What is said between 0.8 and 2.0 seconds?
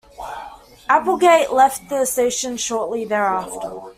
Applegate left